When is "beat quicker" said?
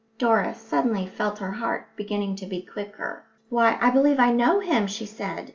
2.47-3.23